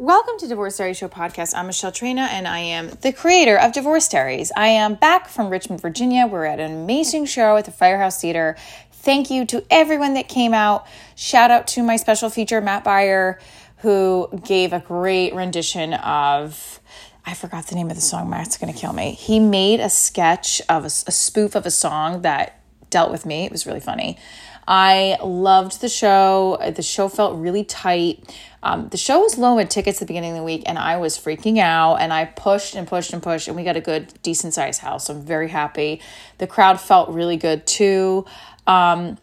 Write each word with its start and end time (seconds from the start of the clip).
Welcome 0.00 0.38
to 0.38 0.46
Divorce 0.46 0.78
Diary 0.78 0.94
Show 0.94 1.08
podcast. 1.08 1.54
I'm 1.56 1.66
Michelle 1.66 1.90
Trina 1.90 2.28
and 2.30 2.46
I 2.46 2.60
am 2.60 2.90
the 3.00 3.12
creator 3.12 3.58
of 3.58 3.72
Divorce 3.72 4.06
Diaries. 4.06 4.52
I 4.56 4.68
am 4.68 4.94
back 4.94 5.26
from 5.26 5.50
Richmond, 5.50 5.82
Virginia. 5.82 6.24
We're 6.24 6.44
at 6.44 6.60
an 6.60 6.70
amazing 6.70 7.26
show 7.26 7.56
at 7.56 7.64
the 7.64 7.72
Firehouse 7.72 8.20
Theater. 8.20 8.56
Thank 8.92 9.28
you 9.28 9.44
to 9.46 9.64
everyone 9.72 10.14
that 10.14 10.28
came 10.28 10.54
out. 10.54 10.86
Shout 11.16 11.50
out 11.50 11.66
to 11.68 11.82
my 11.82 11.96
special 11.96 12.30
feature, 12.30 12.60
Matt 12.60 12.84
Beyer, 12.84 13.40
who 13.78 14.28
gave 14.44 14.72
a 14.72 14.78
great 14.78 15.34
rendition 15.34 15.94
of. 15.94 16.78
I 17.26 17.34
forgot 17.34 17.66
the 17.66 17.74
name 17.74 17.90
of 17.90 17.96
the 17.96 18.00
song. 18.00 18.30
Matt's 18.30 18.56
to 18.56 18.72
kill 18.72 18.92
me. 18.92 19.14
He 19.14 19.40
made 19.40 19.80
a 19.80 19.90
sketch 19.90 20.62
of 20.68 20.84
a, 20.84 20.86
a 20.86 21.10
spoof 21.10 21.56
of 21.56 21.66
a 21.66 21.72
song 21.72 22.22
that 22.22 22.60
dealt 22.88 23.10
with 23.10 23.26
me. 23.26 23.46
It 23.46 23.50
was 23.50 23.66
really 23.66 23.80
funny. 23.80 24.16
I 24.70 25.16
loved 25.24 25.80
the 25.80 25.88
show. 25.88 26.58
The 26.74 26.82
show 26.82 27.08
felt 27.08 27.38
really 27.38 27.64
tight. 27.64 28.36
Um, 28.62 28.90
the 28.90 28.98
show 28.98 29.20
was 29.20 29.38
low 29.38 29.58
at 29.58 29.70
tickets 29.70 29.96
at 29.96 30.06
the 30.06 30.12
beginning 30.12 30.32
of 30.32 30.36
the 30.36 30.44
week, 30.44 30.64
and 30.66 30.78
I 30.78 30.98
was 30.98 31.16
freaking 31.18 31.58
out. 31.58 31.96
And 31.96 32.12
I 32.12 32.26
pushed 32.26 32.74
and 32.74 32.86
pushed 32.86 33.14
and 33.14 33.22
pushed, 33.22 33.48
and 33.48 33.56
we 33.56 33.64
got 33.64 33.78
a 33.78 33.80
good, 33.80 34.12
decent 34.22 34.52
sized 34.52 34.82
house. 34.82 35.06
So 35.06 35.14
I'm 35.14 35.22
very 35.22 35.48
happy. 35.48 36.02
The 36.36 36.46
crowd 36.46 36.78
felt 36.82 37.08
really 37.08 37.38
good 37.38 37.66
too. 37.66 38.26
Um, 38.66 39.16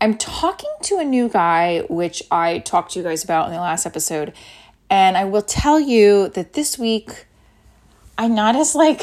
I'm 0.00 0.16
talking 0.16 0.70
to 0.82 0.98
a 0.98 1.04
new 1.04 1.28
guy, 1.28 1.80
which 1.90 2.22
I 2.30 2.60
talked 2.60 2.92
to 2.92 3.00
you 3.00 3.04
guys 3.04 3.24
about 3.24 3.46
in 3.46 3.52
the 3.52 3.60
last 3.60 3.86
episode, 3.86 4.32
and 4.88 5.16
I 5.16 5.24
will 5.24 5.42
tell 5.42 5.80
you 5.80 6.28
that 6.28 6.52
this 6.52 6.78
week 6.78 7.26
I'm 8.16 8.36
not 8.36 8.54
as 8.54 8.76
like 8.76 9.02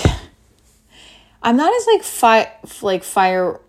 I'm 1.43 1.57
not 1.57 1.73
as 1.73 1.87
like 1.87 2.03
fi- 2.03 2.51
like 2.81 3.03
fire 3.03 3.59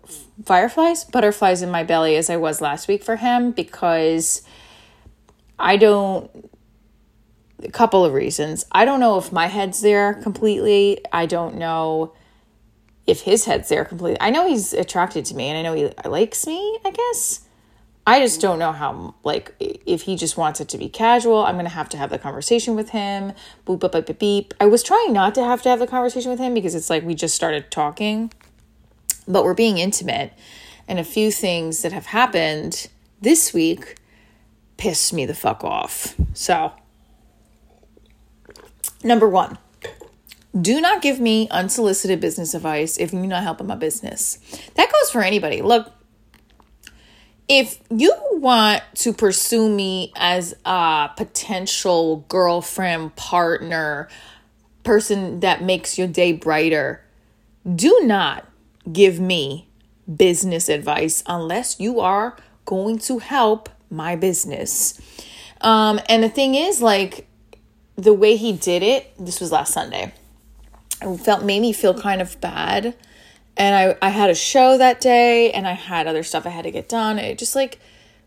fireflies, 0.45 1.03
butterflies 1.03 1.61
in 1.61 1.69
my 1.69 1.83
belly 1.83 2.15
as 2.15 2.29
I 2.29 2.37
was 2.37 2.61
last 2.61 2.87
week 2.87 3.03
for 3.03 3.17
him 3.17 3.51
because 3.51 4.41
I 5.59 5.77
don't 5.77 6.29
a 7.63 7.69
couple 7.69 8.03
of 8.03 8.13
reasons. 8.13 8.65
I 8.71 8.85
don't 8.85 8.99
know 8.99 9.17
if 9.17 9.31
my 9.31 9.47
head's 9.47 9.81
there 9.81 10.15
completely. 10.15 10.99
I 11.11 11.25
don't 11.25 11.55
know 11.55 12.13
if 13.07 13.21
his 13.21 13.45
head's 13.45 13.69
there 13.69 13.85
completely. 13.85 14.19
I 14.19 14.29
know 14.29 14.47
he's 14.47 14.73
attracted 14.73 15.25
to 15.25 15.35
me 15.35 15.47
and 15.47 15.57
I 15.57 15.61
know 15.61 15.73
he 15.73 15.91
likes 16.07 16.47
me, 16.47 16.79
I 16.85 16.91
guess. 16.91 17.47
I 18.05 18.19
just 18.19 18.41
don't 18.41 18.57
know 18.57 18.71
how, 18.71 19.13
like, 19.23 19.53
if 19.59 20.03
he 20.03 20.15
just 20.15 20.35
wants 20.35 20.59
it 20.59 20.67
to 20.69 20.77
be 20.77 20.89
casual, 20.89 21.45
I'm 21.45 21.53
going 21.55 21.65
to 21.65 21.71
have 21.71 21.87
to 21.89 21.97
have 21.97 22.09
the 22.09 22.17
conversation 22.17 22.75
with 22.75 22.89
him. 22.89 23.33
Boop, 23.65 23.79
boop, 23.79 23.91
boop, 23.91 24.07
beep, 24.07 24.19
beep. 24.19 24.53
I 24.59 24.65
was 24.65 24.81
trying 24.81 25.13
not 25.13 25.35
to 25.35 25.43
have 25.43 25.61
to 25.63 25.69
have 25.69 25.77
the 25.77 25.85
conversation 25.85 26.31
with 26.31 26.39
him 26.39 26.55
because 26.55 26.73
it's 26.73 26.89
like 26.89 27.03
we 27.03 27.13
just 27.13 27.35
started 27.35 27.69
talking, 27.69 28.33
but 29.27 29.43
we're 29.43 29.53
being 29.53 29.77
intimate. 29.77 30.33
And 30.87 30.99
a 30.99 31.03
few 31.03 31.31
things 31.31 31.81
that 31.83 31.93
have 31.93 32.07
happened 32.07 32.89
this 33.21 33.53
week 33.53 33.95
pissed 34.77 35.13
me 35.13 35.25
the 35.25 35.35
fuck 35.35 35.63
off. 35.63 36.15
So, 36.33 36.73
number 39.03 39.29
one, 39.29 39.57
do 40.59 40.81
not 40.81 41.01
give 41.01 41.19
me 41.19 41.47
unsolicited 41.49 42.19
business 42.19 42.53
advice 42.53 42.97
if 42.97 43.13
you're 43.13 43.25
not 43.25 43.43
helping 43.43 43.67
my 43.67 43.75
business. 43.75 44.39
That 44.75 44.91
goes 44.91 45.11
for 45.11 45.21
anybody. 45.21 45.61
Look, 45.61 45.91
if 47.47 47.79
you 47.89 48.13
want 48.31 48.81
to 48.95 49.13
pursue 49.13 49.69
me 49.69 50.11
as 50.15 50.53
a 50.65 51.09
potential 51.15 52.25
girlfriend, 52.27 53.15
partner, 53.15 54.09
person 54.83 55.41
that 55.41 55.61
makes 55.61 55.97
your 55.97 56.07
day 56.07 56.31
brighter, 56.33 57.03
do 57.75 58.01
not 58.03 58.47
give 58.91 59.19
me 59.19 59.67
business 60.13 60.69
advice 60.69 61.23
unless 61.27 61.79
you 61.79 61.99
are 61.99 62.37
going 62.65 62.97
to 62.99 63.19
help 63.19 63.69
my 63.89 64.15
business. 64.15 64.99
Um, 65.61 65.99
and 66.07 66.23
the 66.23 66.29
thing 66.29 66.55
is, 66.55 66.81
like, 66.81 67.27
the 67.95 68.13
way 68.13 68.35
he 68.35 68.53
did 68.53 68.83
it, 68.83 69.13
this 69.19 69.39
was 69.39 69.51
last 69.51 69.73
Sunday, 69.73 70.13
it 71.01 71.17
felt 71.17 71.43
made 71.43 71.61
me 71.61 71.73
feel 71.73 71.93
kind 71.93 72.21
of 72.21 72.39
bad 72.41 72.95
and 73.57 73.75
I, 74.01 74.07
I 74.07 74.09
had 74.09 74.29
a 74.29 74.35
show 74.35 74.77
that 74.77 75.01
day 75.01 75.51
and 75.51 75.67
I 75.67 75.73
had 75.73 76.07
other 76.07 76.23
stuff 76.23 76.45
I 76.45 76.49
had 76.49 76.63
to 76.63 76.71
get 76.71 76.89
done. 76.89 77.19
It 77.19 77.37
just 77.37 77.55
like 77.55 77.79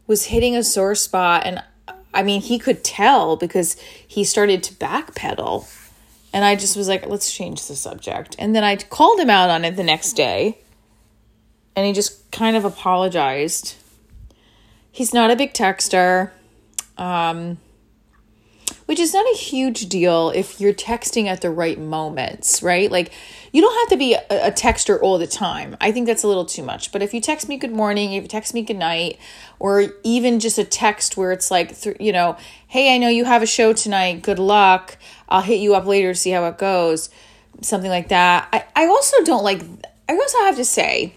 was 0.06 0.26
hitting 0.26 0.54
a 0.56 0.62
sore 0.62 0.94
spot. 0.94 1.44
And 1.46 1.62
I 2.12 2.22
mean, 2.22 2.40
he 2.40 2.58
could 2.58 2.84
tell 2.84 3.36
because 3.36 3.76
he 4.06 4.24
started 4.24 4.62
to 4.64 4.74
backpedal. 4.74 5.66
And 6.34 6.44
I 6.44 6.56
just 6.56 6.76
was 6.76 6.88
like, 6.88 7.06
let's 7.06 7.32
change 7.32 7.64
the 7.68 7.76
subject. 7.76 8.34
And 8.40 8.56
then 8.56 8.64
I 8.64 8.74
called 8.74 9.20
him 9.20 9.30
out 9.30 9.50
on 9.50 9.64
it 9.64 9.76
the 9.76 9.84
next 9.84 10.14
day. 10.14 10.58
And 11.76 11.86
he 11.86 11.92
just 11.92 12.28
kind 12.32 12.56
of 12.56 12.64
apologized. 12.64 13.76
He's 14.90 15.14
not 15.14 15.30
a 15.30 15.36
big 15.36 15.54
texter. 15.54 16.32
Um, 16.98 17.58
which 18.94 19.00
is 19.00 19.12
not 19.12 19.26
a 19.26 19.36
huge 19.36 19.88
deal 19.88 20.30
if 20.30 20.60
you're 20.60 20.72
texting 20.72 21.26
at 21.26 21.40
the 21.40 21.50
right 21.50 21.80
moments, 21.80 22.62
right? 22.62 22.92
Like, 22.92 23.10
you 23.50 23.60
don't 23.60 23.76
have 23.80 23.88
to 23.88 23.96
be 23.96 24.14
a, 24.14 24.20
a, 24.30 24.52
texter 24.52 25.02
all 25.02 25.18
the 25.18 25.26
time. 25.26 25.76
I 25.80 25.90
think 25.90 26.06
that's 26.06 26.22
a 26.22 26.28
little 26.28 26.44
too 26.44 26.62
much. 26.62 26.92
But 26.92 27.02
if 27.02 27.12
you 27.12 27.20
text 27.20 27.48
me 27.48 27.56
good 27.56 27.72
morning, 27.72 28.12
if 28.12 28.22
you 28.22 28.28
text 28.28 28.54
me 28.54 28.62
good 28.62 28.76
night, 28.76 29.18
or 29.58 29.86
even 30.04 30.38
just 30.38 30.58
a 30.58 30.64
text 30.64 31.16
where 31.16 31.32
it's 31.32 31.50
like, 31.50 31.76
th- 31.76 31.96
you 31.98 32.12
know, 32.12 32.36
hey, 32.68 32.94
I 32.94 32.98
know 32.98 33.08
you 33.08 33.24
have 33.24 33.42
a 33.42 33.46
show 33.46 33.72
tonight. 33.72 34.22
Good 34.22 34.38
luck. 34.38 34.96
I'll 35.28 35.42
hit 35.42 35.58
you 35.58 35.74
up 35.74 35.86
later 35.86 36.12
to 36.12 36.16
see 36.16 36.30
how 36.30 36.46
it 36.46 36.56
goes. 36.56 37.10
Something 37.62 37.90
like 37.90 38.10
that. 38.10 38.46
I, 38.52 38.64
I 38.76 38.86
also 38.86 39.24
don't 39.24 39.42
like, 39.42 39.60
I 40.08 40.14
also 40.14 40.38
have 40.42 40.54
to 40.54 40.64
say, 40.64 41.14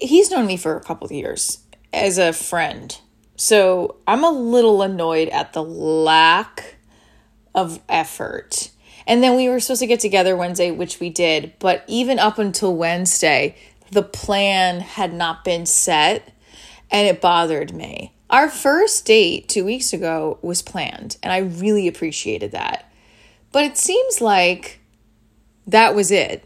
he's 0.00 0.30
known 0.30 0.46
me 0.46 0.56
for 0.56 0.76
a 0.76 0.80
couple 0.80 1.04
of 1.04 1.12
years 1.12 1.58
as 1.92 2.16
a 2.16 2.32
friend 2.32 2.98
so 3.38 3.96
I'm 4.06 4.24
a 4.24 4.30
little 4.30 4.82
annoyed 4.82 5.28
at 5.28 5.52
the 5.52 5.62
lack 5.62 6.74
of 7.54 7.80
effort. 7.88 8.70
And 9.06 9.22
then 9.22 9.36
we 9.36 9.48
were 9.48 9.60
supposed 9.60 9.80
to 9.80 9.86
get 9.86 10.00
together 10.00 10.36
Wednesday, 10.36 10.72
which 10.72 10.98
we 10.98 11.08
did. 11.08 11.52
But 11.60 11.84
even 11.86 12.18
up 12.18 12.38
until 12.38 12.74
Wednesday, 12.74 13.56
the 13.92 14.02
plan 14.02 14.80
had 14.80 15.14
not 15.14 15.44
been 15.44 15.66
set 15.66 16.34
and 16.90 17.06
it 17.06 17.20
bothered 17.20 17.72
me. 17.72 18.12
Our 18.28 18.48
first 18.50 19.06
date 19.06 19.48
two 19.48 19.64
weeks 19.64 19.92
ago 19.92 20.38
was 20.42 20.60
planned, 20.60 21.16
and 21.22 21.32
I 21.32 21.38
really 21.38 21.86
appreciated 21.86 22.52
that. 22.52 22.90
But 23.52 23.64
it 23.64 23.78
seems 23.78 24.20
like 24.20 24.80
that 25.66 25.94
was 25.94 26.10
it 26.10 26.44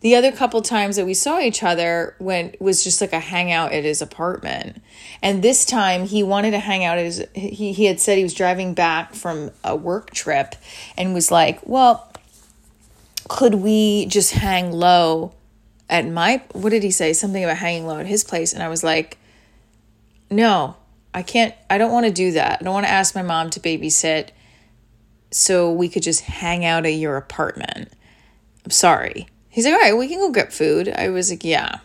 the 0.00 0.16
other 0.16 0.32
couple 0.32 0.62
times 0.62 0.96
that 0.96 1.04
we 1.04 1.12
saw 1.14 1.40
each 1.40 1.62
other 1.62 2.14
when 2.18 2.54
was 2.58 2.82
just 2.82 3.00
like 3.00 3.12
a 3.12 3.20
hangout 3.20 3.72
at 3.72 3.84
his 3.84 4.00
apartment. 4.00 4.82
And 5.22 5.42
this 5.42 5.64
time 5.64 6.06
he 6.06 6.22
wanted 6.22 6.52
to 6.52 6.58
hang 6.58 6.84
out 6.84 6.98
at 6.98 7.04
his 7.04 7.24
he, 7.34 7.72
he 7.72 7.84
had 7.84 8.00
said 8.00 8.16
he 8.16 8.22
was 8.22 8.34
driving 8.34 8.72
back 8.72 9.14
from 9.14 9.50
a 9.62 9.76
work 9.76 10.10
trip 10.10 10.54
and 10.96 11.12
was 11.12 11.30
like 11.30 11.60
well 11.66 12.10
could 13.28 13.54
we 13.56 14.06
just 14.06 14.32
hang 14.32 14.72
low 14.72 15.34
at 15.88 16.06
my 16.06 16.42
what 16.52 16.70
did 16.70 16.82
he 16.82 16.90
say? 16.90 17.12
Something 17.12 17.44
about 17.44 17.58
hanging 17.58 17.86
low 17.86 17.98
at 17.98 18.06
his 18.06 18.24
place. 18.24 18.52
And 18.54 18.62
i 18.62 18.68
was 18.68 18.82
like 18.82 19.18
no 20.30 20.76
i 21.12 21.22
can't 21.22 21.54
i 21.68 21.76
don't 21.76 21.92
want 21.92 22.06
to 22.06 22.12
do 22.12 22.32
that. 22.32 22.60
I 22.60 22.64
don't 22.64 22.74
want 22.74 22.86
to 22.86 22.92
ask 22.92 23.14
my 23.14 23.22
mom 23.22 23.50
to 23.50 23.60
babysit 23.60 24.30
so 25.30 25.70
we 25.70 25.90
could 25.90 26.02
just 26.02 26.22
hang 26.22 26.64
out 26.64 26.86
at 26.86 26.94
your 26.94 27.18
apartment. 27.18 27.92
I'm 28.64 28.70
sorry 28.70 29.28
He's 29.50 29.64
like, 29.64 29.74
all 29.74 29.80
right, 29.80 29.96
we 29.96 30.08
can 30.08 30.18
go 30.18 30.30
get 30.30 30.52
food. 30.52 30.88
I 30.88 31.08
was 31.08 31.30
like, 31.30 31.44
yeah. 31.44 31.80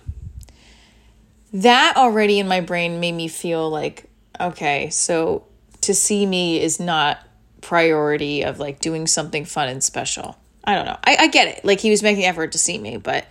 That 1.51 1.97
already 1.97 2.39
in 2.39 2.47
my 2.47 2.61
brain 2.61 2.99
made 2.99 3.13
me 3.13 3.27
feel 3.27 3.69
like, 3.69 4.05
okay, 4.39 4.89
so 4.91 5.45
to 5.81 5.93
see 5.93 6.25
me 6.25 6.61
is 6.61 6.79
not 6.79 7.19
priority 7.61 8.43
of 8.43 8.59
like 8.59 8.79
doing 8.79 9.07
something 9.07 9.45
fun 9.45 9.67
and 9.67 9.83
special. 9.83 10.37
I 10.63 10.75
don't 10.75 10.85
know. 10.85 10.97
I, 11.03 11.17
I 11.21 11.27
get 11.27 11.47
it. 11.47 11.65
Like 11.65 11.79
he 11.79 11.89
was 11.89 12.03
making 12.03 12.25
effort 12.25 12.51
to 12.51 12.57
see 12.59 12.77
me, 12.77 12.97
but 12.97 13.25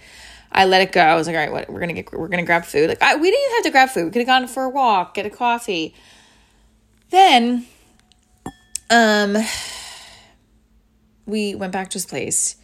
I 0.50 0.64
let 0.64 0.82
it 0.82 0.92
go. 0.92 1.00
I 1.00 1.14
was 1.14 1.26
like, 1.26 1.36
all 1.36 1.42
right, 1.42 1.52
what 1.52 1.70
we're 1.70 1.80
gonna 1.80 1.92
get 1.92 2.12
we're 2.12 2.28
gonna 2.28 2.44
grab 2.44 2.64
food. 2.64 2.88
Like 2.88 3.02
I, 3.02 3.16
we 3.16 3.30
didn't 3.30 3.44
even 3.44 3.54
have 3.56 3.64
to 3.64 3.70
grab 3.70 3.88
food. 3.90 4.04
We 4.04 4.10
could 4.10 4.20
have 4.20 4.26
gone 4.26 4.46
for 4.48 4.64
a 4.64 4.68
walk, 4.68 5.14
get 5.14 5.26
a 5.26 5.30
coffee. 5.30 5.94
Then 7.10 7.66
um 8.90 9.36
we 11.26 11.54
went 11.54 11.72
back 11.72 11.90
to 11.90 11.94
his 11.94 12.06
place 12.06 12.56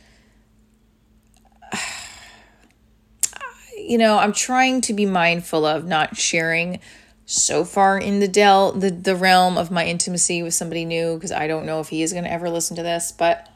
you 3.89 3.99
know, 3.99 4.19
I'm 4.19 4.33
trying 4.33 4.81
to 4.83 4.93
be 4.93 5.07
mindful 5.07 5.65
of 5.65 5.85
not 5.85 6.17
sharing 6.17 6.81
so 7.27 7.65
far 7.65 7.97
in 7.97 8.19
the 8.19 8.27
del 8.27 8.73
the, 8.73 8.91
the 8.91 9.15
realm 9.15 9.57
of 9.57 9.71
my 9.71 9.87
intimacy 9.87 10.43
with 10.43 10.53
somebody 10.53 10.85
new 10.85 11.15
because 11.15 11.31
I 11.31 11.47
don't 11.47 11.65
know 11.65 11.79
if 11.81 11.89
he 11.89 12.03
is 12.03 12.13
going 12.13 12.25
to 12.25 12.33
ever 12.33 12.51
listen 12.51 12.77
to 12.77 12.83
this, 12.83 13.13
but 13.13 13.49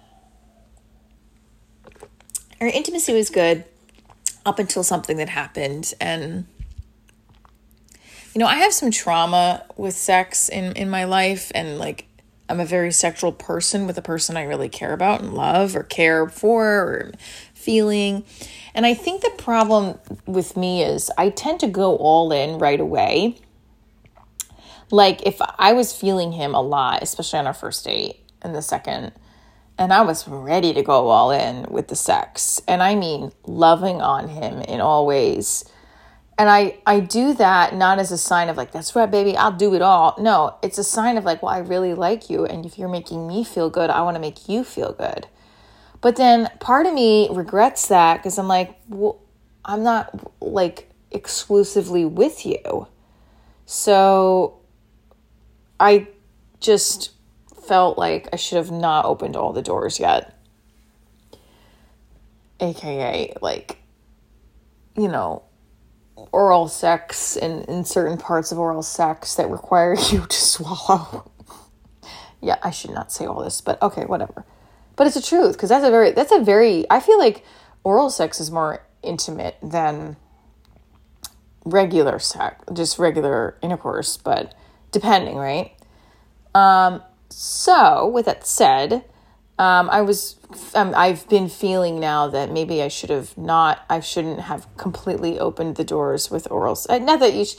our 2.61 2.69
intimacy 2.69 3.13
was 3.13 3.31
good 3.31 3.65
up 4.47 4.59
until 4.59 4.85
something 4.85 5.17
that 5.17 5.29
happened. 5.29 5.93
And 6.01 6.47
you 8.33 8.39
know, 8.39 8.47
I 8.47 8.57
have 8.57 8.73
some 8.73 8.91
trauma 8.91 9.65
with 9.77 9.95
sex 9.95 10.49
in 10.49 10.73
in 10.77 10.89
my 10.89 11.05
life 11.05 11.51
and 11.55 11.79
like 11.79 12.07
I'm 12.49 12.61
a 12.61 12.67
very 12.67 12.93
sexual 12.93 13.33
person 13.33 13.87
with 13.87 13.97
a 13.97 14.03
person 14.03 14.37
I 14.37 14.43
really 14.43 14.69
care 14.69 14.93
about 14.93 15.21
and 15.21 15.35
love 15.35 15.75
or 15.75 15.83
care 15.83 16.29
for 16.29 16.65
or 16.65 17.13
feeling. 17.65 18.25
And 18.75 18.85
I 18.85 18.95
think 18.95 19.23
the 19.23 19.33
problem 19.39 19.99
with 20.27 20.57
me 20.57 20.83
is 20.83 21.11
I 21.17 21.31
tend 21.31 21.61
to 21.61 21.67
go 21.67 21.97
all 21.97 22.33
in 22.33 22.59
right 22.59 22.81
away. 22.81 23.37
Like 24.91 25.27
if 25.27 25.41
I 25.59 25.73
was 25.73 25.93
feeling 25.93 26.33
him 26.33 26.55
a 26.55 26.61
lot, 26.61 27.03
especially 27.03 27.39
on 27.39 27.47
our 27.47 27.55
first 27.55 27.85
date 27.85 28.21
and 28.43 28.55
the 28.55 28.63
second, 28.63 29.13
and 29.79 29.93
I 29.93 30.03
was 30.03 30.29
ready 30.29 30.73
to 30.73 30.83
go 30.83 31.09
all 31.09 31.31
in 31.31 31.65
with 31.65 31.89
the 31.89 31.97
sex. 31.97 32.61
And 32.69 32.83
I 32.83 32.95
mean 32.95 33.33
loving 33.45 34.01
on 34.01 34.29
him 34.29 34.61
in 34.61 34.81
all 34.81 35.07
ways. 35.07 35.65
And 36.37 36.49
I 36.49 36.79
I 36.85 37.01
do 37.01 37.33
that 37.35 37.75
not 37.75 37.99
as 37.99 38.11
a 38.13 38.19
sign 38.19 38.49
of 38.49 38.57
like 38.57 38.73
that's 38.73 38.95
right 38.95 39.11
baby, 39.11 39.37
I'll 39.37 39.53
do 39.53 39.75
it 39.75 39.83
all. 39.83 40.17
No, 40.19 40.57
it's 40.63 40.79
a 40.79 40.85
sign 40.85 41.17
of 41.17 41.25
like 41.25 41.43
well 41.43 41.53
I 41.53 41.59
really 41.59 41.95
like 41.95 42.29
you 42.29 42.45
and 42.45 42.67
if 42.67 42.79
you're 42.79 42.89
making 42.89 43.27
me 43.27 43.45
feel 43.45 43.71
good, 43.71 43.91
I 43.91 44.03
want 44.03 44.17
to 44.17 44.21
make 44.21 44.49
you 44.49 44.65
feel 44.65 44.93
good. 44.93 45.27
But 46.05 46.17
then 46.17 46.51
part 46.61 46.85
of 46.85 46.93
me 46.93 47.31
regrets 47.31 47.89
that 47.89 48.19
because 48.19 48.39
I'm 48.39 48.47
like, 48.47 48.77
well, 48.91 49.23
I'm 49.65 49.83
not 49.83 50.35
like 50.43 50.91
exclusively 51.11 52.05
with 52.05 52.45
you. 52.45 52.89
So 53.65 54.61
I 55.81 56.09
just 56.61 57.13
felt 57.67 57.97
like 57.97 58.29
I 58.35 58.37
should 58.37 58.59
have 58.59 58.71
not 58.71 59.07
opened 59.07 59.35
all 59.35 59.55
the 59.55 59.63
doors 59.63 59.99
yet. 59.99 60.39
AKA, 62.61 63.37
like, 63.41 63.79
you 64.99 65.09
know, 65.09 65.45
oral 66.33 66.69
sex 66.69 67.35
and 67.35 67.65
in 67.65 67.83
certain 67.87 68.19
parts 68.19 68.53
of 68.53 68.59
oral 68.59 68.83
sex 68.83 69.37
that 69.37 69.49
require 69.49 69.95
you 70.13 70.27
to 70.27 70.37
swallow. 70.37 71.33
yeah, 72.43 72.59
I 72.63 72.73
should 72.73 72.91
not 72.91 73.11
say 73.11 73.25
all 73.25 73.43
this, 73.43 73.63
but 73.63 73.81
okay, 73.81 74.05
whatever. 74.05 74.45
But 74.97 75.07
it's 75.07 75.17
the 75.17 75.23
truth 75.23 75.53
because 75.53 75.69
that's 75.69 75.85
a 75.85 75.91
very, 75.91 76.13
that's 76.13 76.33
a 76.33 76.41
very, 76.41 76.87
I 76.91 77.01
feel 77.01 77.19
like 77.19 77.45
oral 77.83 78.11
sex 78.11 78.41
is 78.41 78.51
more 78.51 78.85
intimate 79.03 79.57
than 79.63 80.17
regular 81.65 82.19
sex, 82.19 82.65
just 82.73 82.99
regular 82.99 83.57
intercourse, 83.63 84.17
but 84.17 84.55
depending, 84.93 85.37
right? 85.37 85.73
Um, 86.55 87.03
so, 87.29 88.07
with 88.07 88.27
that 88.27 88.47
said, 88.47 89.05
um, 89.59 89.89
I 89.91 90.03
was, 90.03 90.37
um, 90.75 90.93
I've 90.97 91.29
been 91.29 91.49
feeling 91.49 92.01
now 92.01 92.29
that 92.29 92.51
maybe 92.51 92.83
I 92.83 92.89
should 92.89 93.11
have 93.11 93.37
not, 93.37 93.85
I 93.89 94.01
shouldn't 94.01 94.41
have 94.41 94.67
completely 94.77 95.39
opened 95.39 95.77
the 95.77 95.85
doors 95.85 96.31
with 96.31 96.51
oral. 96.51 96.79
Uh, 96.89 96.99
not 96.99 97.21
that 97.21 97.35
you, 97.35 97.45
sh- 97.45 97.57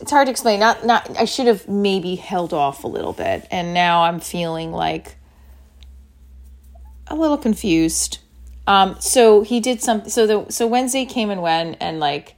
it's 0.00 0.10
hard 0.10 0.26
to 0.26 0.30
explain. 0.30 0.60
Not, 0.60 0.84
not, 0.84 1.18
I 1.18 1.24
should 1.24 1.46
have 1.46 1.68
maybe 1.68 2.16
held 2.16 2.52
off 2.52 2.84
a 2.84 2.88
little 2.88 3.12
bit, 3.12 3.46
and 3.50 3.74
now 3.74 4.02
I'm 4.02 4.20
feeling 4.20 4.72
like 4.72 5.16
a 7.10 7.14
little 7.14 7.36
confused. 7.36 8.18
Um, 8.66 8.96
so 9.00 9.42
he 9.42 9.60
did 9.60 9.82
something. 9.82 10.10
So 10.10 10.26
the 10.26 10.52
so 10.52 10.66
Wednesday 10.66 11.04
came 11.04 11.30
and 11.30 11.42
went, 11.42 11.76
and 11.80 12.00
like 12.00 12.36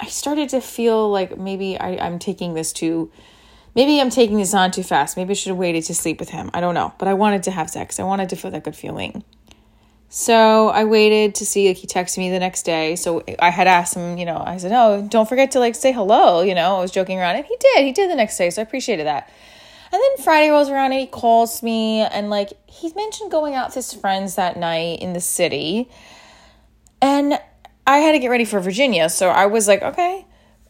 I 0.00 0.06
started 0.06 0.48
to 0.50 0.60
feel 0.60 1.10
like 1.10 1.38
maybe 1.38 1.78
I, 1.78 1.96
I'm 1.96 2.18
taking 2.18 2.54
this 2.54 2.72
too. 2.72 3.10
Maybe 3.74 4.00
I'm 4.00 4.10
taking 4.10 4.36
this 4.36 4.54
on 4.54 4.70
too 4.70 4.82
fast. 4.82 5.16
Maybe 5.16 5.30
I 5.30 5.34
should 5.34 5.50
have 5.50 5.56
waited 5.56 5.84
to 5.84 5.94
sleep 5.94 6.20
with 6.20 6.30
him. 6.30 6.50
I 6.52 6.60
don't 6.60 6.74
know. 6.74 6.92
But 6.98 7.08
I 7.08 7.14
wanted 7.14 7.44
to 7.44 7.50
have 7.50 7.70
sex. 7.70 7.98
I 7.98 8.04
wanted 8.04 8.28
to 8.28 8.36
feel 8.36 8.50
that 8.52 8.64
good 8.64 8.76
feeling. 8.76 9.24
So 10.08 10.68
I 10.68 10.84
waited 10.84 11.34
to 11.36 11.46
see 11.46 11.66
like 11.66 11.76
he 11.76 11.88
texted 11.88 12.18
me 12.18 12.30
the 12.30 12.38
next 12.38 12.62
day. 12.62 12.94
So 12.94 13.24
I 13.40 13.50
had 13.50 13.66
asked 13.66 13.94
him, 13.94 14.16
you 14.16 14.24
know, 14.24 14.42
I 14.44 14.58
said, 14.58 14.72
"Oh, 14.72 15.06
don't 15.08 15.28
forget 15.28 15.50
to 15.52 15.58
like 15.58 15.74
say 15.74 15.92
hello." 15.92 16.42
You 16.42 16.54
know, 16.54 16.76
I 16.76 16.80
was 16.80 16.92
joking 16.92 17.18
around, 17.18 17.36
and 17.36 17.44
he 17.44 17.56
did. 17.58 17.84
He 17.84 17.92
did 17.92 18.10
the 18.10 18.14
next 18.14 18.36
day, 18.36 18.50
so 18.50 18.62
I 18.62 18.64
appreciated 18.64 19.06
that. 19.06 19.28
And 19.94 20.02
then 20.02 20.24
Friday 20.24 20.50
rolls 20.50 20.70
around 20.70 20.90
and 20.90 21.00
he 21.02 21.06
calls 21.06 21.62
me 21.62 22.00
and 22.00 22.28
like 22.28 22.52
he 22.66 22.92
mentioned 22.96 23.30
going 23.30 23.54
out 23.54 23.68
with 23.68 23.76
his 23.76 23.94
friends 23.94 24.34
that 24.34 24.56
night 24.56 24.98
in 24.98 25.12
the 25.12 25.20
city. 25.20 25.88
And 27.00 27.38
I 27.86 27.98
had 27.98 28.10
to 28.10 28.18
get 28.18 28.26
ready 28.26 28.44
for 28.44 28.58
Virginia. 28.58 29.08
So 29.08 29.28
I 29.28 29.46
was 29.46 29.68
like, 29.68 29.82
okay. 29.82 30.26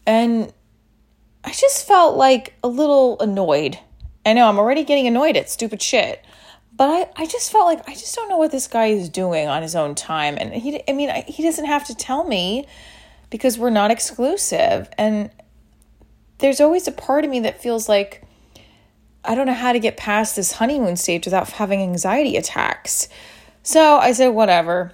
And 0.07 0.53
I 1.43 1.53
just 1.53 1.89
felt 1.89 2.19
like 2.19 2.53
a 2.63 2.69
little 2.69 3.19
annoyed. 3.19 3.79
I 4.27 4.35
know 4.35 4.47
I'm 4.47 4.59
already 4.59 4.85
getting 4.85 5.07
annoyed 5.07 5.39
at 5.39 5.49
stupid 5.49 5.81
shit. 5.81 6.23
But 6.77 6.91
I, 6.91 7.23
I 7.23 7.27
just 7.27 7.51
felt 7.51 7.65
like 7.65 7.89
I 7.89 7.95
just 7.95 8.15
don't 8.15 8.29
know 8.29 8.37
what 8.37 8.51
this 8.51 8.69
guy 8.69 8.89
is 8.89 9.09
doing 9.09 9.49
on 9.49 9.63
his 9.63 9.75
own 9.75 9.95
time. 9.95 10.37
And 10.39 10.53
he, 10.53 10.83
I 10.87 10.93
mean, 10.93 11.09
I, 11.09 11.23
he 11.23 11.43
doesn't 11.43 11.65
have 11.65 11.87
to 11.87 11.95
tell 11.95 12.25
me 12.25 12.67
because 13.31 13.57
we're 13.57 13.71
not 13.71 13.91
exclusive. 13.91 14.91
And 14.99 15.31
there's 16.41 16.61
always 16.61 16.87
a 16.87 16.93
part 16.93 17.25
of 17.25 17.31
me 17.31 17.41
that 17.41 17.63
feels 17.63 17.89
like 17.89 18.21
I 19.25 19.35
don't 19.35 19.47
know 19.47 19.55
how 19.55 19.73
to 19.73 19.79
get 19.79 19.97
past 19.97 20.37
this 20.37 20.53
honeymoon 20.53 20.97
stage 20.97 21.25
without 21.25 21.49
having 21.51 21.81
anxiety 21.81 22.37
attacks. 22.37 23.09
So 23.63 23.97
I 23.97 24.13
said, 24.13 24.29
whatever 24.29 24.93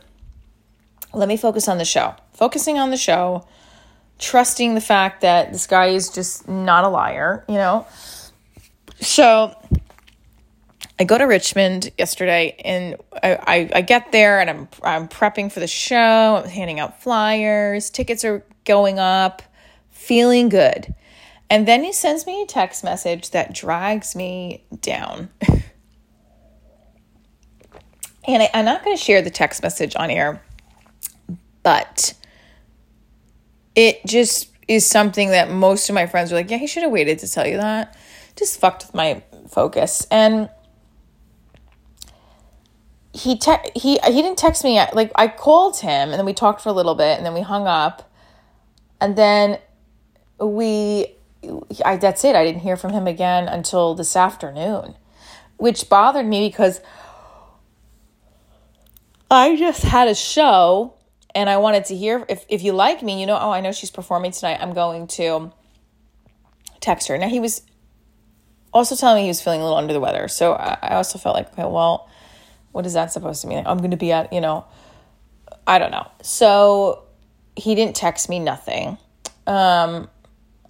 let 1.13 1.29
me 1.29 1.37
focus 1.37 1.69
on 1.69 1.79
the 1.79 1.85
show. 1.85 2.15
Focusing 2.33 2.79
on 2.79 2.91
the 2.91 2.97
show, 2.97 3.47
trusting 4.19 4.75
the 4.75 4.81
fact 4.81 5.23
that 5.23 5.53
this 5.53 5.67
guy 5.67 5.87
is 5.87 6.11
just 6.11 6.49
not 6.49 6.85
a 6.85 6.89
liar, 6.89 7.45
you 7.49 7.55
know? 7.55 7.87
So 9.01 9.55
I 10.99 11.05
go 11.05 11.19
to 11.19 11.25
Richmond 11.25 11.91
yesterday 11.99 12.57
and 12.65 12.97
I, 13.23 13.35
I, 13.35 13.71
I, 13.77 13.81
get 13.81 14.13
there 14.13 14.41
and 14.41 14.51
I'm, 14.51 14.69
I'm 14.83 15.09
prepping 15.09 15.51
for 15.51 15.61
the 15.61 15.67
show. 15.67 16.43
I'm 16.45 16.49
handing 16.49 16.81
out 16.81 17.03
flyers. 17.03 17.91
Tickets 17.91 18.25
are 18.25 18.45
going 18.65 18.99
up, 18.99 19.43
feeling 19.91 20.49
good. 20.49 20.95
And 21.51 21.69
then 21.69 21.85
he 21.85 21.93
sends 21.93 22.27
me 22.27 22.43
a 22.43 22.47
text 22.47 22.83
message 22.85 23.31
that 23.31 23.53
drags 23.53 24.17
me 24.17 24.65
down. 24.81 25.29
and 28.25 28.43
I, 28.43 28.49
I'm 28.55 28.65
not 28.65 28.83
going 28.85 28.97
to 28.97 29.03
share 29.03 29.21
the 29.21 29.31
text 29.31 29.63
message 29.63 29.95
on 29.97 30.11
air 30.11 30.41
but 31.63 32.15
it 33.75 34.05
just 34.07 34.51
is 34.69 34.87
something 34.87 35.31
that 35.31 35.51
most 35.51 35.89
of 35.89 35.95
my 35.95 36.07
friends 36.07 36.31
were 36.31 36.39
like, 36.39 36.51
yeah, 36.51 36.59
he 36.59 36.67
should 36.67 36.83
have 36.83 36.93
waited 36.93 37.19
to 37.21 37.29
tell 37.29 37.47
you 37.47 37.57
that. 37.57 37.97
Just 38.37 38.61
fucked 38.61 38.87
with 38.87 38.95
my 38.95 39.23
focus. 39.49 40.07
And 40.11 40.49
he 43.13 43.37
te- 43.37 43.71
he 43.75 43.99
he 44.05 44.23
didn't 44.23 44.39
text 44.39 44.63
me 44.63 44.81
like 44.93 45.11
I 45.17 45.27
called 45.27 45.79
him 45.81 46.11
and 46.11 46.13
then 46.13 46.25
we 46.25 46.33
talked 46.33 46.61
for 46.61 46.69
a 46.69 46.73
little 46.73 46.95
bit 46.95 47.17
and 47.17 47.27
then 47.27 47.35
we 47.35 47.41
hung 47.41 47.67
up 47.67 48.09
and 49.01 49.17
then 49.17 49.59
we 50.39 51.17
I 51.85 51.97
that's 51.97 52.25
it 52.25 52.37
I 52.37 52.45
didn't 52.45 52.61
hear 52.61 52.77
from 52.77 52.93
him 52.93 53.07
again 53.07 53.49
until 53.49 53.95
this 53.95 54.15
afternoon 54.15 54.95
which 55.57 55.89
bothered 55.89 56.27
me 56.27 56.49
because 56.49 56.81
I 59.31 59.57
just 59.57 59.83
had 59.83 60.09
a 60.09 60.15
show 60.15 60.95
and 61.35 61.49
I 61.49 61.59
wanted 61.59 61.85
to 61.87 61.97
hear 61.97 62.25
if, 62.29 62.45
if 62.49 62.63
you 62.63 62.73
like 62.73 63.03
me, 63.03 63.21
you 63.21 63.27
know, 63.27 63.39
oh, 63.41 63.51
I 63.51 63.61
know 63.61 63.71
she's 63.71 63.91
performing 63.91 64.33
tonight. 64.33 64.59
I'm 64.61 64.73
going 64.73 65.07
to 65.09 65.53
text 66.81 67.09
her. 67.09 67.17
Now, 67.17 67.29
he 67.29 67.39
was 67.39 67.63
also 68.73 68.97
telling 68.97 69.17
me 69.17 69.23
he 69.23 69.29
was 69.29 69.41
feeling 69.41 69.61
a 69.61 69.63
little 69.63 69.79
under 69.79 69.93
the 69.93 70.01
weather. 70.01 70.27
So 70.29 70.55
I, 70.55 70.95
also 70.97 71.19
felt 71.19 71.37
like, 71.37 71.53
okay, 71.53 71.65
well, 71.65 72.09
what 72.73 72.87
is 72.87 72.95
that 72.95 73.13
supposed 73.13 73.43
to 73.43 73.49
mean? 73.49 73.65
I'm 73.67 73.79
going 73.79 73.93
to 73.93 73.97
be 73.97 74.11
at, 74.13 74.33
you 74.33 74.41
know, 74.41 74.65
I 75.67 75.79
don't 75.79 75.93
know. 75.93 76.11
So 76.23 77.05
he 77.55 77.75
didn't 77.75 77.95
text 77.95 78.29
me 78.29 78.39
nothing. 78.39 78.99
Um, 79.47 80.09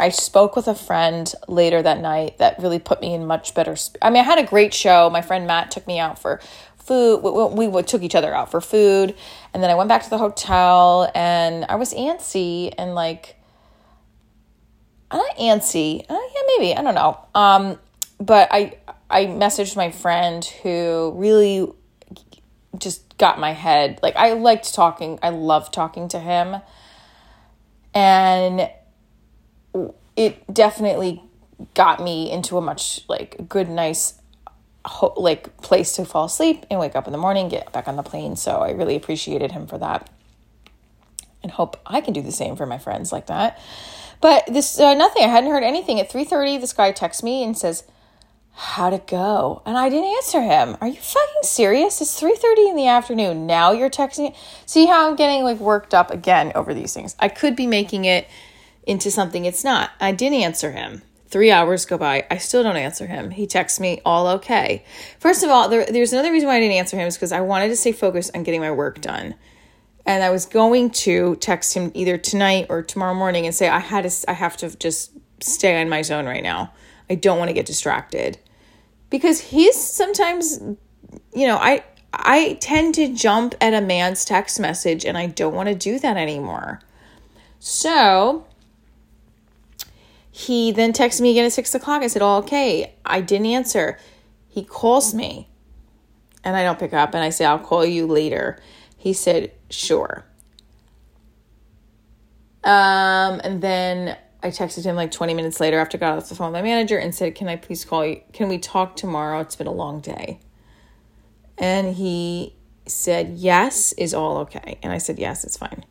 I 0.00 0.08
spoke 0.08 0.56
with 0.56 0.66
a 0.66 0.74
friend 0.74 1.30
later 1.46 1.82
that 1.82 2.00
night 2.00 2.38
that 2.38 2.58
really 2.58 2.78
put 2.78 3.02
me 3.02 3.12
in 3.12 3.26
much 3.26 3.54
better. 3.54 3.76
Sp- 3.76 4.00
I 4.00 4.08
mean, 4.08 4.22
I 4.22 4.24
had 4.24 4.38
a 4.38 4.46
great 4.46 4.72
show. 4.72 5.10
My 5.10 5.20
friend 5.20 5.46
Matt 5.46 5.70
took 5.70 5.86
me 5.86 5.98
out 5.98 6.18
for 6.18 6.40
food. 6.78 7.18
We, 7.18 7.68
we, 7.68 7.82
took 7.82 8.02
each 8.02 8.14
other 8.14 8.34
out 8.34 8.50
for 8.50 8.62
food, 8.62 9.14
and 9.52 9.62
then 9.62 9.68
I 9.68 9.74
went 9.74 9.88
back 9.88 10.02
to 10.04 10.10
the 10.10 10.16
hotel, 10.16 11.12
and 11.14 11.66
I 11.68 11.74
was 11.74 11.92
antsy 11.92 12.72
and 12.78 12.94
like, 12.94 13.36
I'm 15.10 15.18
not 15.18 15.36
antsy. 15.36 16.00
Uh, 16.08 16.14
yeah, 16.14 16.40
maybe 16.56 16.74
I 16.74 16.80
don't 16.80 16.94
know. 16.94 17.18
Um, 17.34 17.78
but 18.18 18.48
I 18.50 18.78
I 19.10 19.26
messaged 19.26 19.76
my 19.76 19.90
friend 19.90 20.42
who 20.62 21.12
really 21.14 21.70
just 22.78 23.18
got 23.18 23.38
my 23.38 23.52
head. 23.52 24.00
Like 24.02 24.16
I 24.16 24.32
liked 24.32 24.72
talking. 24.72 25.18
I 25.22 25.28
loved 25.28 25.74
talking 25.74 26.08
to 26.08 26.18
him, 26.18 26.56
and 27.92 28.70
it 30.16 30.52
definitely 30.52 31.22
got 31.74 32.02
me 32.02 32.30
into 32.30 32.56
a 32.56 32.60
much 32.60 33.02
like 33.08 33.48
good 33.48 33.68
nice 33.68 34.14
ho- 34.84 35.14
like 35.16 35.56
place 35.58 35.92
to 35.94 36.04
fall 36.04 36.24
asleep 36.24 36.64
and 36.70 36.80
wake 36.80 36.96
up 36.96 37.06
in 37.06 37.12
the 37.12 37.18
morning, 37.18 37.48
get 37.48 37.72
back 37.72 37.88
on 37.88 37.96
the 37.96 38.02
plane. 38.02 38.36
So 38.36 38.58
I 38.58 38.70
really 38.70 38.96
appreciated 38.96 39.52
him 39.52 39.66
for 39.66 39.78
that, 39.78 40.10
and 41.42 41.52
hope 41.52 41.78
I 41.86 42.00
can 42.00 42.12
do 42.12 42.22
the 42.22 42.32
same 42.32 42.56
for 42.56 42.66
my 42.66 42.78
friends 42.78 43.12
like 43.12 43.26
that. 43.26 43.60
But 44.20 44.44
this 44.46 44.78
uh, 44.78 44.94
nothing. 44.94 45.22
I 45.22 45.28
hadn't 45.28 45.50
heard 45.50 45.62
anything. 45.62 46.00
At 46.00 46.10
three 46.10 46.24
thirty, 46.24 46.58
this 46.58 46.72
guy 46.72 46.92
texts 46.92 47.22
me 47.22 47.42
and 47.42 47.56
says, 47.56 47.84
"How'd 48.52 48.92
it 48.92 49.06
go?" 49.06 49.62
And 49.64 49.78
I 49.78 49.88
didn't 49.88 50.14
answer 50.16 50.42
him. 50.42 50.76
Are 50.80 50.88
you 50.88 51.00
fucking 51.00 51.42
serious? 51.42 52.00
It's 52.00 52.18
three 52.18 52.36
thirty 52.36 52.68
in 52.68 52.76
the 52.76 52.86
afternoon. 52.86 53.46
Now 53.46 53.72
you're 53.72 53.90
texting. 53.90 54.34
See 54.66 54.86
how 54.86 55.08
I'm 55.08 55.16
getting 55.16 55.42
like 55.44 55.58
worked 55.58 55.94
up 55.94 56.10
again 56.10 56.52
over 56.54 56.74
these 56.74 56.92
things. 56.92 57.16
I 57.18 57.28
could 57.28 57.56
be 57.56 57.66
making 57.66 58.04
it 58.04 58.28
into 58.86 59.10
something 59.10 59.44
it's 59.44 59.64
not. 59.64 59.90
I 60.00 60.12
didn't 60.12 60.42
answer 60.42 60.72
him. 60.72 61.02
Three 61.28 61.50
hours 61.50 61.84
go 61.84 61.96
by. 61.96 62.26
I 62.30 62.38
still 62.38 62.62
don't 62.62 62.76
answer 62.76 63.06
him. 63.06 63.30
He 63.30 63.46
texts 63.46 63.78
me, 63.78 64.00
all 64.04 64.26
okay. 64.26 64.84
First 65.18 65.44
of 65.44 65.50
all, 65.50 65.68
there, 65.68 65.86
there's 65.86 66.12
another 66.12 66.32
reason 66.32 66.48
why 66.48 66.56
I 66.56 66.60
didn't 66.60 66.76
answer 66.76 66.96
him 66.96 67.06
is 67.06 67.16
because 67.16 67.30
I 67.30 67.40
wanted 67.40 67.68
to 67.68 67.76
stay 67.76 67.92
focused 67.92 68.34
on 68.34 68.42
getting 68.42 68.60
my 68.60 68.72
work 68.72 69.00
done. 69.00 69.36
And 70.04 70.24
I 70.24 70.30
was 70.30 70.44
going 70.46 70.90
to 70.90 71.36
text 71.36 71.74
him 71.74 71.92
either 71.94 72.18
tonight 72.18 72.66
or 72.68 72.82
tomorrow 72.82 73.14
morning 73.14 73.46
and 73.46 73.54
say 73.54 73.68
I 73.68 73.78
had 73.78 74.10
to, 74.10 74.30
I 74.30 74.32
have 74.32 74.56
to 74.56 74.76
just 74.76 75.12
stay 75.40 75.80
in 75.80 75.88
my 75.88 76.02
zone 76.02 76.26
right 76.26 76.42
now. 76.42 76.72
I 77.08 77.14
don't 77.14 77.38
want 77.38 77.48
to 77.48 77.54
get 77.54 77.66
distracted. 77.66 78.38
Because 79.08 79.40
he's 79.40 79.76
sometimes 79.76 80.60
you 81.34 81.46
know, 81.46 81.56
I 81.56 81.84
I 82.12 82.58
tend 82.60 82.94
to 82.96 83.12
jump 83.12 83.54
at 83.60 83.72
a 83.72 83.80
man's 83.80 84.24
text 84.24 84.58
message 84.58 85.04
and 85.04 85.16
I 85.16 85.26
don't 85.26 85.54
want 85.54 85.68
to 85.68 85.74
do 85.74 85.98
that 86.00 86.16
anymore. 86.16 86.80
So 87.60 88.46
he 90.40 90.72
then 90.72 90.92
texted 90.94 91.20
me 91.20 91.32
again 91.32 91.44
at 91.44 91.52
six 91.52 91.74
o'clock. 91.74 92.02
I 92.02 92.06
said, 92.06 92.22
Oh, 92.22 92.36
okay. 92.38 92.94
I 93.04 93.20
didn't 93.20 93.46
answer. 93.46 93.98
He 94.48 94.64
calls 94.64 95.14
me 95.14 95.48
and 96.42 96.56
I 96.56 96.62
don't 96.62 96.78
pick 96.78 96.94
up 96.94 97.14
and 97.14 97.22
I 97.22 97.28
say, 97.28 97.44
I'll 97.44 97.58
call 97.58 97.84
you 97.84 98.06
later. 98.06 98.58
He 98.96 99.12
said, 99.12 99.52
Sure. 99.68 100.24
Um, 102.64 103.40
and 103.44 103.60
then 103.60 104.16
I 104.42 104.48
texted 104.48 104.84
him 104.84 104.96
like 104.96 105.10
20 105.10 105.34
minutes 105.34 105.60
later 105.60 105.78
after 105.78 105.98
I 105.98 106.00
got 106.00 106.16
off 106.16 106.28
the 106.28 106.34
phone 106.34 106.52
with 106.52 106.60
my 106.60 106.62
manager 106.62 106.98
and 106.98 107.14
said, 107.14 107.34
Can 107.34 107.48
I 107.48 107.56
please 107.56 107.84
call 107.84 108.06
you? 108.06 108.22
Can 108.32 108.48
we 108.48 108.58
talk 108.58 108.96
tomorrow? 108.96 109.40
It's 109.40 109.56
been 109.56 109.66
a 109.66 109.72
long 109.72 110.00
day. 110.00 110.40
And 111.58 111.94
he 111.94 112.56
said, 112.86 113.34
Yes, 113.36 113.92
is 113.92 114.14
all 114.14 114.38
okay. 114.38 114.78
And 114.82 114.90
I 114.90 114.98
said, 114.98 115.18
Yes, 115.18 115.44
it's 115.44 115.58
fine. 115.58 115.84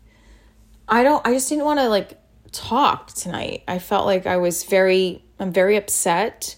I 0.87 1.03
don't, 1.03 1.25
I 1.25 1.33
just 1.33 1.49
didn't 1.49 1.65
want 1.65 1.79
to 1.79 1.87
like 1.87 2.19
talk 2.51 3.13
tonight. 3.13 3.63
I 3.67 3.79
felt 3.79 4.05
like 4.05 4.25
I 4.25 4.37
was 4.37 4.63
very, 4.63 5.23
I'm 5.39 5.51
very 5.51 5.75
upset 5.77 6.55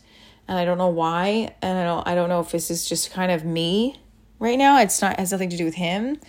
and 0.47 0.57
I 0.57 0.65
don't 0.65 0.77
know 0.77 0.89
why. 0.89 1.55
And 1.61 1.77
I 1.77 1.83
don't, 1.83 2.07
I 2.07 2.15
don't 2.15 2.29
know 2.29 2.39
if 2.39 2.51
this 2.51 2.71
is 2.71 2.87
just 2.87 3.11
kind 3.11 3.31
of 3.31 3.45
me 3.45 3.99
right 4.39 4.57
now. 4.57 4.79
It's 4.79 5.01
not, 5.01 5.19
has 5.19 5.31
nothing 5.31 5.49
to 5.49 5.57
do 5.57 5.65
with 5.65 5.75
him, 5.75 6.19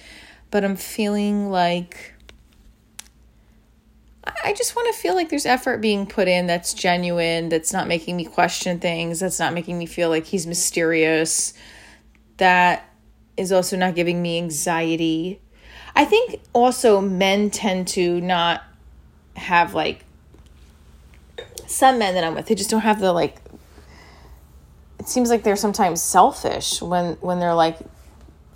but 0.50 0.64
I'm 0.64 0.76
feeling 0.76 1.50
like, 1.50 2.14
I 4.44 4.52
just 4.52 4.76
want 4.76 4.94
to 4.94 5.00
feel 5.00 5.14
like 5.14 5.28
there's 5.30 5.46
effort 5.46 5.78
being 5.78 6.06
put 6.06 6.28
in 6.28 6.46
that's 6.46 6.74
genuine, 6.74 7.48
that's 7.48 7.72
not 7.72 7.88
making 7.88 8.16
me 8.16 8.24
question 8.24 8.78
things, 8.78 9.20
that's 9.20 9.40
not 9.40 9.52
making 9.52 9.78
me 9.78 9.86
feel 9.86 10.08
like 10.10 10.26
he's 10.26 10.46
mysterious, 10.46 11.54
that 12.36 12.88
is 13.36 13.50
also 13.50 13.76
not 13.76 13.94
giving 13.94 14.22
me 14.22 14.38
anxiety. 14.38 15.40
I 15.96 16.04
think 16.04 16.40
also 16.52 17.00
men 17.00 17.50
tend 17.50 17.88
to 17.88 18.20
not 18.20 18.62
have 19.36 19.74
like 19.74 20.04
some 21.66 21.98
men 21.98 22.14
that 22.14 22.24
I'm 22.24 22.34
with, 22.34 22.46
they 22.46 22.54
just 22.54 22.70
don't 22.70 22.80
have 22.80 23.00
the 23.00 23.12
like 23.12 23.38
it 24.98 25.08
seems 25.08 25.30
like 25.30 25.42
they're 25.42 25.56
sometimes 25.56 26.00
selfish 26.00 26.80
when 26.80 27.14
when 27.14 27.40
they're 27.40 27.54
like 27.54 27.78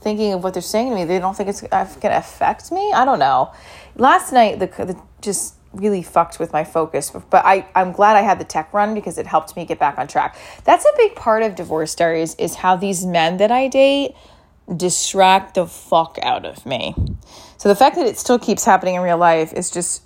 thinking 0.00 0.32
of 0.32 0.44
what 0.44 0.54
they're 0.54 0.62
saying 0.62 0.90
to 0.90 0.94
me. 0.94 1.04
They 1.04 1.18
don't 1.18 1.36
think 1.36 1.48
it's 1.48 1.60
going 1.60 1.70
to 1.70 2.16
affect 2.16 2.70
me. 2.70 2.92
I 2.92 3.04
don't 3.04 3.18
know. 3.18 3.52
Last 3.96 4.32
night 4.32 4.60
the, 4.60 4.66
the 4.66 4.96
just 5.20 5.54
really 5.72 6.02
fucked 6.02 6.38
with 6.38 6.52
my 6.52 6.62
focus, 6.62 7.10
but 7.10 7.44
I 7.44 7.66
I'm 7.74 7.90
glad 7.90 8.16
I 8.16 8.22
had 8.22 8.38
the 8.38 8.44
tech 8.44 8.72
run 8.72 8.94
because 8.94 9.18
it 9.18 9.26
helped 9.26 9.56
me 9.56 9.64
get 9.64 9.80
back 9.80 9.98
on 9.98 10.06
track. 10.06 10.36
That's 10.62 10.84
a 10.84 10.92
big 10.96 11.16
part 11.16 11.42
of 11.42 11.56
divorce 11.56 11.90
stories 11.90 12.36
is 12.36 12.54
how 12.54 12.76
these 12.76 13.04
men 13.04 13.38
that 13.38 13.50
I 13.50 13.66
date 13.66 14.14
distract 14.76 15.54
the 15.54 15.66
fuck 15.66 16.18
out 16.22 16.44
of 16.44 16.64
me. 16.64 16.94
So 17.56 17.68
the 17.68 17.76
fact 17.76 17.96
that 17.96 18.06
it 18.06 18.18
still 18.18 18.38
keeps 18.38 18.64
happening 18.64 18.94
in 18.94 19.02
real 19.02 19.18
life 19.18 19.52
is 19.52 19.70
just 19.70 20.02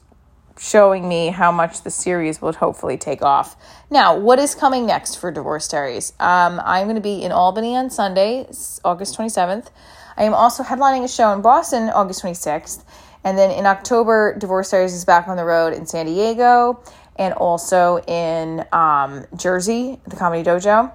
showing 0.58 1.08
me 1.08 1.28
how 1.28 1.50
much 1.52 1.82
the 1.82 1.90
series 1.90 2.42
would 2.42 2.56
hopefully 2.56 2.96
take 2.96 3.22
off. 3.22 3.56
Now, 3.90 4.16
what 4.16 4.38
is 4.38 4.54
coming 4.54 4.86
next 4.86 5.16
for 5.16 5.30
Divorce 5.30 5.68
Diaries? 5.68 6.12
Um, 6.20 6.60
I'm 6.64 6.86
going 6.86 6.96
to 6.96 7.02
be 7.02 7.22
in 7.22 7.32
Albany 7.32 7.76
on 7.76 7.90
Sunday, 7.90 8.46
August 8.84 9.18
27th. 9.18 9.68
I 10.16 10.24
am 10.24 10.34
also 10.34 10.62
headlining 10.62 11.04
a 11.04 11.08
show 11.08 11.32
in 11.32 11.40
Boston, 11.40 11.88
August 11.88 12.22
26th. 12.22 12.84
And 13.24 13.36
then 13.36 13.50
in 13.50 13.66
October, 13.66 14.36
Divorce 14.38 14.70
Diaries 14.70 14.94
is 14.94 15.04
back 15.04 15.28
on 15.28 15.36
the 15.36 15.44
road 15.44 15.72
in 15.72 15.86
San 15.86 16.06
Diego 16.06 16.82
and 17.16 17.34
also 17.34 17.98
in 18.06 18.64
um, 18.72 19.26
Jersey, 19.36 20.00
the 20.06 20.16
Comedy 20.16 20.42
Dojo. 20.42 20.92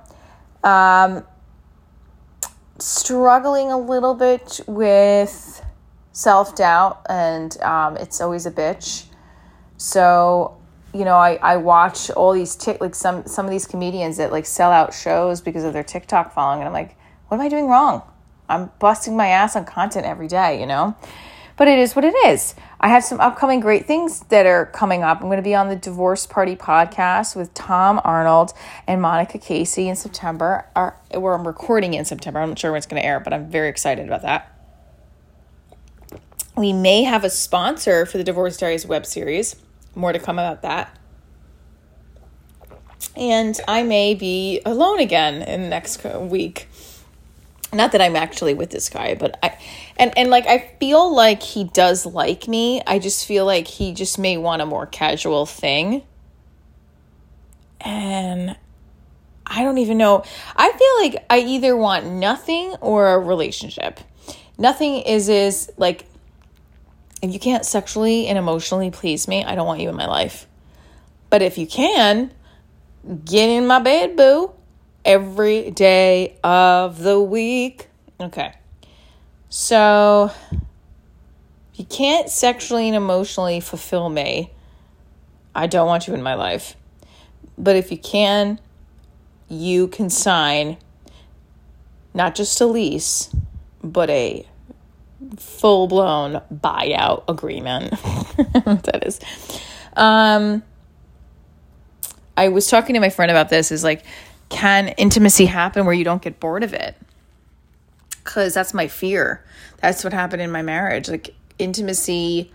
Um, 0.64 1.24
struggling 2.80 3.72
a 3.72 3.78
little 3.78 4.16
bit 4.16 4.60
with 4.68 5.64
self 6.12 6.56
doubt, 6.56 7.06
and 7.10 7.60
um, 7.62 7.98
it's 7.98 8.22
always 8.22 8.46
a 8.46 8.52
bitch. 8.52 9.05
So, 9.86 10.58
you 10.96 11.06
know, 11.06 11.15
I, 11.15 11.36
I 11.36 11.58
watch 11.58 12.10
all 12.10 12.34
these 12.34 12.56
tick 12.56 12.82
like 12.82 12.96
some 12.96 13.27
some 13.27 13.46
of 13.46 13.51
these 13.51 13.68
comedians 13.68 14.18
that 14.18 14.32
like 14.32 14.48
sell 14.48 14.72
out 14.72 14.96
shows 14.96 15.42
because 15.42 15.63
of 15.63 15.74
their 15.74 15.84
TikTok 15.84 16.34
following, 16.34 16.62
and 16.62 16.68
I'm 16.68 16.74
like, 16.74 16.98
what 17.27 17.38
am 17.38 17.46
I 17.46 17.50
doing 17.50 17.68
wrong? 17.68 18.01
I'm 18.50 18.72
busting 18.80 19.15
my 19.15 19.27
ass 19.27 19.56
on 19.56 19.63
content 19.65 20.08
every 20.08 20.27
day, 20.27 20.60
you 20.60 20.65
know. 20.65 20.98
But 21.56 21.68
it 21.68 21.77
is 21.77 21.96
what 21.96 22.04
it 22.04 22.15
is. 22.25 22.56
I 22.80 22.88
have 22.88 23.04
some 23.04 23.22
upcoming 23.22 23.60
great 23.60 23.86
things 23.86 24.22
that 24.30 24.48
are 24.48 24.65
coming 24.65 25.04
up. 25.04 25.22
I'm 25.22 25.27
going 25.27 25.38
to 25.38 25.44
be 25.44 25.54
on 25.54 25.70
the 25.70 25.75
Divorce 25.75 26.25
Party 26.25 26.56
podcast 26.56 27.36
with 27.36 27.54
Tom 27.54 28.01
Arnold 28.04 28.54
and 28.88 29.00
Monica 29.00 29.38
Casey 29.38 29.88
in 29.88 29.96
September, 29.96 30.65
or 30.75 30.98
where 31.12 31.36
I'm 31.36 31.46
recording 31.46 31.94
in 31.94 32.06
September. 32.06 32.39
I'm 32.39 32.50
not 32.50 32.60
sure 32.60 32.72
when 32.72 32.80
it's 32.80 32.88
going 32.88 33.01
to 33.04 33.08
air, 33.08 33.20
but 33.20 33.34
I'm 33.34 33.51
very 33.51 33.70
excited 33.70 34.08
about 34.08 34.24
that. 34.24 34.51
We 36.58 36.74
may 36.74 37.04
have 37.04 37.24
a 37.24 37.30
sponsor 37.30 38.08
for 38.08 38.18
the 38.18 38.24
Divorce 38.24 38.58
Diaries 38.58 38.88
web 38.88 39.06
series. 39.06 39.58
More 39.96 40.12
to 40.12 40.20
come 40.20 40.38
about 40.38 40.62
that. 40.64 40.98
And 43.16 43.58
I 43.68 43.84
may 43.84 44.14
be 44.14 44.62
alone 44.66 45.00
again 45.00 45.42
in 45.42 45.64
the 45.64 45.70
next 45.70 46.04
week. 46.04 46.68
Not 47.72 47.94
that 47.94 48.02
I'm 48.02 48.16
actually 48.16 48.54
with 48.54 48.70
this 48.70 48.90
guy, 48.90 49.16
but 49.16 49.38
I 49.42 49.58
and 49.98 50.18
and 50.18 50.30
like 50.30 50.48
I 50.48 50.72
feel 50.80 51.14
like 51.14 51.42
he 51.42 51.66
does 51.66 52.06
like 52.06 52.48
me. 52.48 52.82
I 52.86 53.00
just 53.00 53.25
feel 53.25 53.46
like 53.46 53.68
he 53.68 53.94
just 53.94 54.20
may 54.20 54.38
want 54.38 54.62
a 54.62 54.66
more 54.66 54.86
casual 54.86 55.46
thing. 55.46 56.04
And 57.82 58.56
I 59.46 59.64
don't 59.64 59.78
even 59.78 59.98
know. 59.98 60.24
I 60.56 60.72
feel 60.72 61.04
like 61.04 61.25
I 61.30 61.40
either 61.40 61.75
want 61.75 62.06
nothing 62.06 62.75
or 62.82 63.14
a 63.14 63.20
relationship. 63.20 64.00
Nothing 64.58 64.98
is 65.02 65.30
is 65.30 65.72
like 65.78 66.06
if 67.25 67.34
you 67.34 67.39
can't 67.39 67.65
sexually 67.65 68.27
and 68.27 68.38
emotionally 68.38 68.91
please 68.91 69.27
me, 69.27 69.44
I 69.44 69.55
don't 69.55 69.67
want 69.67 69.82
you 69.82 69.89
in 69.89 69.96
my 69.96 70.08
life. 70.08 70.48
But 71.29 71.41
if 71.41 71.58
you 71.58 71.67
can, 71.67 72.32
get 73.25 73.50
in 73.50 73.67
my 73.67 73.79
bed, 73.79 74.15
boo, 74.15 74.51
every 75.03 75.72
day 75.72 76.38
of 76.44 77.00
the 77.00 77.20
week. 77.20 77.88
Okay. 78.20 78.53
So, 79.50 80.32
if 81.74 81.79
you 81.79 81.86
can't 81.86 82.29
sexually 82.29 82.88
and 82.88 82.96
emotionally 82.96 83.60
fulfill 83.60 84.10
me, 84.10 84.51
I 85.53 85.67
don't 85.67 85.88
want 85.88 86.08
you 86.08 86.13
in 86.13 86.22
my 86.22 86.36
life. 86.36 86.75
But 87.58 87.75
if 87.75 87.91
you 87.91 87.98
can, 87.98 88.60
you 89.48 89.88
can 89.88 90.10
sign 90.10 90.77
not 92.13 92.36
just 92.36 92.60
a 92.62 92.65
lease, 92.65 93.34
but 93.84 94.10
a 94.10 94.48
full 95.38 95.88
blown 95.88 96.41
buyout 96.53 97.24
agreement. 97.27 97.91
that 98.65 99.03
is. 99.05 99.20
Um, 99.96 100.63
I 102.38 102.50
was 102.50 102.67
talking 102.67 102.94
to 102.96 103.00
my 103.00 103.10
friend 103.10 103.32
about 103.32 103.50
this. 103.50 103.72
Is 103.72 103.84
like, 103.84 104.03
can 104.50 104.89
intimacy 104.89 105.46
happen 105.46 105.86
where 105.86 105.94
you 105.94 106.03
don't 106.03 106.22
get 106.22 106.39
bored 106.39 106.63
of 106.63 106.74
it? 106.74 106.96
Because 108.24 108.53
that's 108.53 108.74
my 108.74 108.88
fear. 108.88 109.44
That's 109.82 110.03
what 110.03 110.13
happened 110.13 110.41
in 110.41 110.51
my 110.51 110.62
marriage. 110.62 111.10
Like 111.10 111.36
intimacy, 111.60 112.51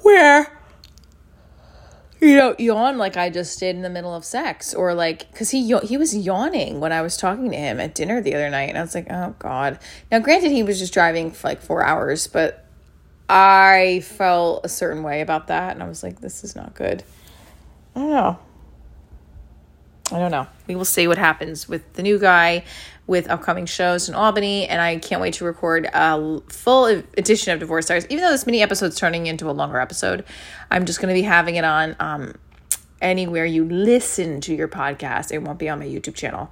where 0.00 0.50
you 2.22 2.36
know, 2.36 2.54
yawn 2.56 2.98
like 2.98 3.16
I 3.16 3.30
just 3.30 3.58
did 3.58 3.74
in 3.74 3.82
the 3.82 3.90
middle 3.90 4.14
of 4.14 4.24
sex, 4.24 4.72
or 4.72 4.94
like 4.94 5.30
because 5.32 5.50
he 5.50 5.76
he 5.80 5.96
was 5.96 6.16
yawning 6.16 6.78
when 6.78 6.92
I 6.92 7.02
was 7.02 7.16
talking 7.16 7.50
to 7.50 7.56
him 7.56 7.80
at 7.80 7.96
dinner 7.96 8.20
the 8.20 8.34
other 8.36 8.48
night, 8.48 8.68
and 8.68 8.78
I 8.78 8.82
was 8.82 8.94
like, 8.94 9.08
oh 9.10 9.34
god. 9.40 9.80
Now, 10.10 10.20
granted, 10.20 10.52
he 10.52 10.62
was 10.62 10.78
just 10.78 10.94
driving 10.94 11.32
for 11.32 11.48
like 11.48 11.60
four 11.60 11.82
hours, 11.82 12.28
but 12.28 12.64
I 13.28 14.04
felt 14.04 14.64
a 14.64 14.68
certain 14.68 15.02
way 15.02 15.20
about 15.20 15.48
that, 15.48 15.74
and 15.74 15.82
I 15.82 15.88
was 15.88 16.04
like, 16.04 16.20
this 16.20 16.44
is 16.44 16.54
not 16.54 16.74
good. 16.74 17.02
I 17.96 17.98
don't 17.98 18.10
know. 18.10 18.38
I 20.12 20.18
don't 20.18 20.30
know. 20.30 20.46
We 20.66 20.74
will 20.74 20.84
see 20.84 21.08
what 21.08 21.16
happens 21.16 21.68
with 21.68 21.94
the 21.94 22.02
new 22.02 22.18
guy 22.18 22.64
with 23.06 23.28
upcoming 23.30 23.66
shows 23.66 24.08
in 24.08 24.14
Albany, 24.14 24.68
and 24.68 24.80
I 24.80 24.98
can't 24.98 25.20
wait 25.20 25.34
to 25.34 25.44
record 25.44 25.88
a 25.92 26.40
full 26.48 26.86
edition 26.86 27.52
of 27.52 27.60
Divorce 27.60 27.86
Diaries. 27.86 28.06
Even 28.10 28.22
though 28.22 28.30
this 28.30 28.46
mini 28.46 28.62
episode's 28.62 28.96
turning 28.96 29.26
into 29.26 29.50
a 29.50 29.52
longer 29.52 29.80
episode, 29.80 30.24
I'm 30.70 30.84
just 30.84 31.00
going 31.00 31.14
to 31.14 31.18
be 31.18 31.22
having 31.24 31.56
it 31.56 31.64
on 31.64 31.96
um, 31.98 32.34
anywhere 33.00 33.46
you 33.46 33.64
listen 33.64 34.40
to 34.42 34.54
your 34.54 34.68
podcast. 34.68 35.32
It 35.32 35.38
won't 35.38 35.58
be 35.58 35.68
on 35.68 35.78
my 35.78 35.86
YouTube 35.86 36.14
channel 36.14 36.50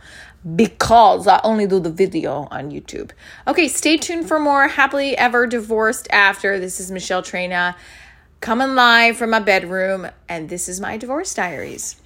because 0.57 1.27
I 1.27 1.41
only 1.45 1.67
do 1.67 1.81
the 1.81 1.91
video 1.91 2.49
on 2.51 2.71
YouTube. 2.71 3.11
Okay, 3.47 3.69
stay 3.69 3.97
tuned 3.99 4.27
for 4.27 4.41
more 4.41 4.69
Happily 4.69 5.17
Ever 5.17 5.47
Divorced 5.47 6.09
After. 6.11 6.59
This 6.59 6.81
is 6.81 6.91
Michelle 6.91 7.23
Trina 7.23 7.77
coming 8.41 8.75
live 8.75 9.19
from 9.19 9.31
my 9.31 9.39
bedroom, 9.39 10.09
and 10.29 10.49
this 10.49 10.67
is 10.67 10.81
my 10.81 10.97
Divorce 10.97 11.35
Diaries. 11.35 12.00